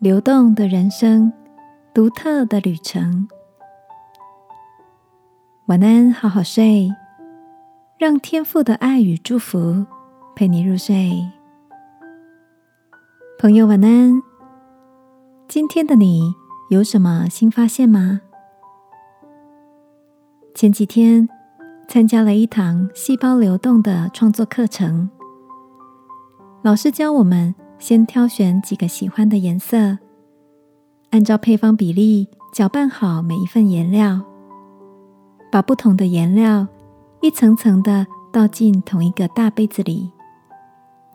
[0.00, 1.30] 流动的人生，
[1.92, 3.28] 独特的旅程。
[5.66, 6.90] 晚安，好好睡，
[7.98, 9.84] 让天父的爱与祝福
[10.34, 11.28] 陪你入睡。
[13.38, 14.22] 朋友，晚安。
[15.46, 16.34] 今天的你
[16.70, 18.22] 有什么新发现吗？
[20.54, 21.28] 前几天
[21.86, 25.10] 参加了一堂细胞流动的创作课程，
[26.62, 29.98] 老师教我们先挑选几个喜欢的颜色，
[31.10, 34.20] 按照配方比例搅拌好每一份颜料。
[35.50, 36.64] 把不同的颜料
[37.22, 40.12] 一层层的倒进同一个大杯子里，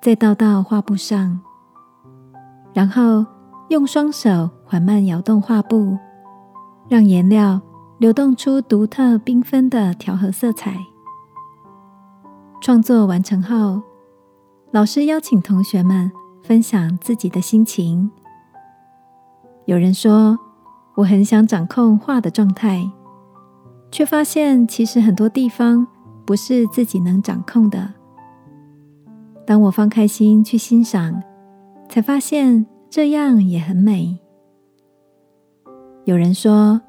[0.01, 1.39] 再倒到画布上，
[2.73, 3.25] 然后
[3.69, 5.97] 用双手缓慢摇动画布，
[6.89, 7.61] 让颜料
[7.99, 10.77] 流动出独特缤纷的调和色彩。
[12.59, 13.81] 创作完成后，
[14.71, 16.11] 老师邀请同学们
[16.45, 18.11] 分享自己的心情。
[19.65, 20.38] 有人说
[20.95, 22.88] ：“我很想掌控画的状态。”
[23.91, 25.88] 却发现，其实很多地方
[26.25, 27.93] 不是自己能掌控的。
[29.47, 31.23] 当我放开心去欣赏，
[31.89, 34.19] 才发现这样也很美。
[36.03, 36.81] 有人说，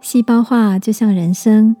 [0.00, 1.76] 细胞化就像人生，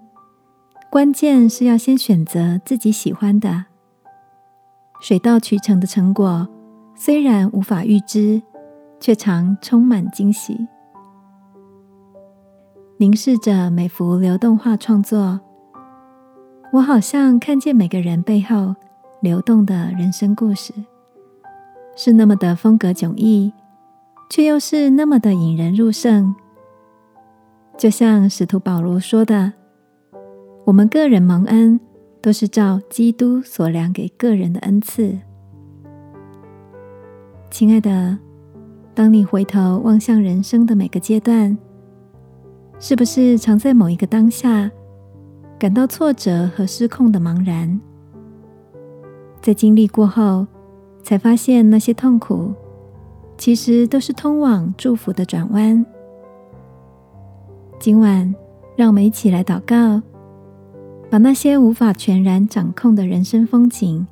[0.90, 3.64] 关键是要先选择自己喜欢的。
[5.00, 6.46] 水到渠成的成果，
[7.04, 8.40] 虽然无法预知，
[8.98, 10.66] 却常充满惊喜。
[12.96, 15.38] 凝视着每幅流动画创作，
[16.72, 18.74] 我好像看见每个人背后
[19.20, 20.72] 流动的人生故事，
[21.94, 23.52] 是那么的风格迥异，
[24.30, 26.34] 却又是那么的引人入胜。
[27.76, 29.52] 就像使徒保罗说的
[30.64, 31.78] ：“我们个人蒙恩，
[32.22, 35.18] 都是照基督所量给个人的恩赐。”
[37.54, 38.18] 亲爱的，
[38.96, 41.56] 当你回头望向人生的每个阶段，
[42.80, 44.68] 是不是常在某一个当下
[45.56, 47.80] 感到挫折和失控的茫然？
[49.40, 50.44] 在经历过后，
[51.04, 52.52] 才发现那些痛苦
[53.38, 55.86] 其实都是通往祝福的转弯。
[57.78, 58.34] 今晚，
[58.74, 60.02] 让我们一起来祷告，
[61.08, 64.04] 把那些无法全然掌控的人生风景，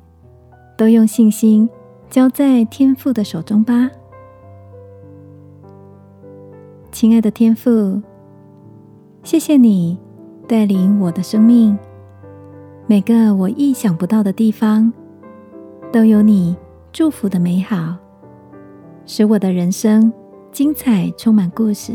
[0.77, 1.69] 都用信心
[2.13, 3.89] 交在天父的手中吧。
[6.91, 7.99] 亲爱的天父。
[9.23, 9.97] 谢谢你
[10.47, 11.75] 带领我的生命，
[12.85, 14.93] 每个我意想不到的地方，
[15.91, 16.55] 都有你
[16.91, 17.95] 祝福的美好，
[19.07, 20.13] 使我的人生
[20.51, 21.93] 精彩充满故事。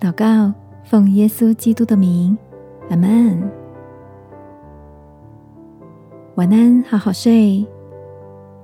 [0.00, 0.54] 祷告，
[0.84, 2.38] 奉耶稣基督的名，
[2.88, 3.42] 阿门。
[6.36, 7.66] 晚安，好好睡，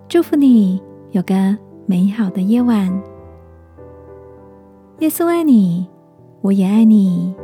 [0.08, 1.54] 祝福你有个
[1.84, 2.88] 美好的夜晚。
[5.00, 5.86] 耶稣爱你。
[6.40, 7.34] 我也爱你。